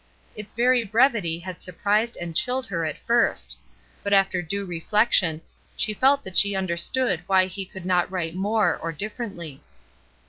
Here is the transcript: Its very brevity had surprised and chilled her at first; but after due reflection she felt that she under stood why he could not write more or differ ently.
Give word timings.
Its 0.35 0.51
very 0.51 0.83
brevity 0.83 1.37
had 1.37 1.61
surprised 1.61 2.17
and 2.19 2.35
chilled 2.35 2.65
her 2.65 2.83
at 2.85 2.97
first; 2.97 3.55
but 4.01 4.11
after 4.13 4.41
due 4.41 4.65
reflection 4.65 5.41
she 5.77 5.93
felt 5.93 6.23
that 6.23 6.35
she 6.37 6.55
under 6.55 6.75
stood 6.75 7.21
why 7.27 7.45
he 7.45 7.63
could 7.65 7.85
not 7.85 8.09
write 8.09 8.33
more 8.33 8.79
or 8.81 8.91
differ 8.91 9.27
ently. 9.27 9.59